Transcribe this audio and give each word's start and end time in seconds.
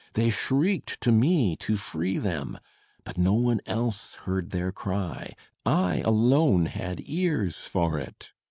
They 0.13 0.31
shrieked 0.31 0.99
to 1.01 1.11
me 1.11 1.55
to 1.57 1.77
free 1.77 2.17
them! 2.17 2.57
But 3.03 3.19
no 3.19 3.33
one 3.33 3.61
else 3.67 4.15
heard 4.15 4.49
their 4.49 4.71
cry 4.71 5.33
I 5.63 5.97
alone 5.99 6.65
had 6.65 7.03
ears 7.05 7.57
for 7.67 7.99
it. 7.99 8.31